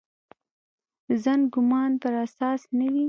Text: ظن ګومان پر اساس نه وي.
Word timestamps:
ظن 1.23 1.41
ګومان 1.53 1.91
پر 2.01 2.13
اساس 2.25 2.61
نه 2.77 2.87
وي. 2.93 2.99